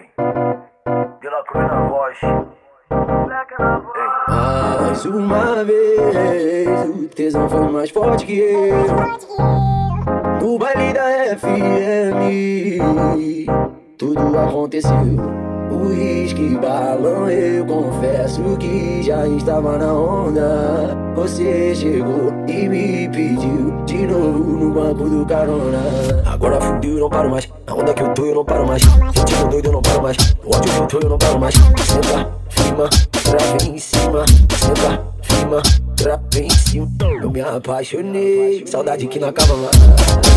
[0.00, 0.08] Ei,
[1.20, 2.18] de la cruz na voz.
[4.28, 8.86] Mais uma vez, o tesão foi mais forte que eu.
[10.40, 12.16] No baile da FM,
[13.98, 14.90] tudo aconteceu.
[15.70, 20.96] O uísque, balão, eu confesso que já estava na onda.
[21.14, 24.19] Você chegou e me pediu de novo
[24.70, 25.78] no do carona.
[26.26, 27.48] Agora fudeu, eu não paro mais.
[27.66, 28.82] Na onda que eu tô, eu não paro mais.
[28.82, 30.16] Ritmo doido, eu não paro mais.
[30.44, 31.54] O ódio que eu tô, eu não paro mais.
[31.54, 32.88] Senta, firma,
[33.24, 34.24] trava em cima.
[34.56, 35.62] Senta, firma,
[35.96, 36.88] trava em cima.
[37.22, 39.76] Eu me apaixonei, saudade que não acaba mais.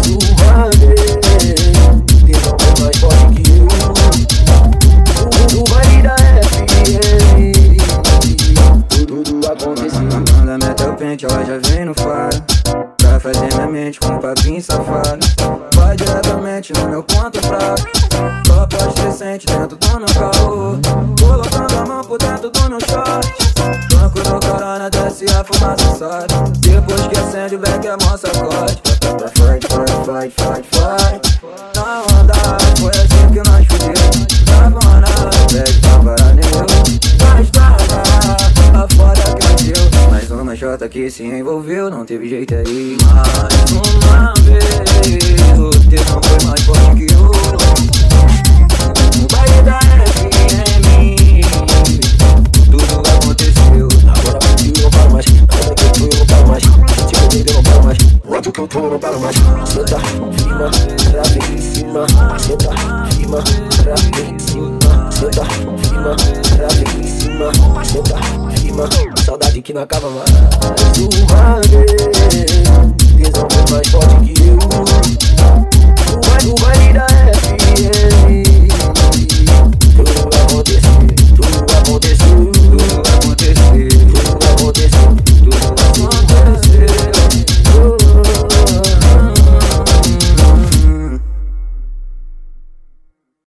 [0.09, 1.19] Uma vez,
[2.23, 3.63] Deus é mais forte que eu.
[5.53, 6.15] No baile da
[6.47, 7.77] FM
[9.07, 12.62] Tudo aconteceu Manda meta o pente, ela já vem no faro
[13.93, 15.25] mente com um papinho safado.
[15.75, 17.83] Vai diretamente no meu ponto fraco.
[18.47, 20.79] Copa decente dentro do meu carro
[21.19, 23.33] Colocando a mão por dentro do meu short.
[23.91, 28.81] Banco do corona desce a fumaça sobe Depois que acende o beck é mó sacode
[29.35, 31.22] Fight, fight, fight, fight, fight
[40.63, 44.63] Jota que se envolveu Não teve jeito aí Mais uma vez
[45.59, 47.19] O teu não foi mais forte que eu
[49.19, 50.87] No baile da FM
[52.71, 56.63] Tudo aconteceu Agora eu não paro mais Nada que eu tô, eu não paro mais
[57.33, 59.35] doido, eu não paro mais O ódio que eu tô, não paro mais.
[59.35, 60.71] Senta, firma,
[61.11, 62.07] trava em cima
[62.39, 62.69] Senta,
[63.11, 63.43] firma,
[63.83, 66.15] trava em cima Senta, firma,
[66.55, 67.51] trava em cima
[67.83, 68.52] Senta,
[68.91, 70.29] firma, saudade que não acaba mais.
[71.31, 72.02] Uma vez,